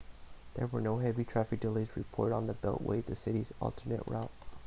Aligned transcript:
there 0.55 0.65
were 0.65 0.81
no 0.81 0.97
heavy 0.97 1.23
traffic 1.23 1.59
delays 1.59 1.95
reported 1.95 2.33
on 2.33 2.47
the 2.47 2.55
beltway 2.55 3.05
the 3.05 3.15
city's 3.15 3.53
alternate 3.61 4.01
route 4.07 4.31